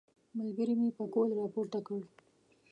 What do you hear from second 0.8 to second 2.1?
پکول راپورته کړ.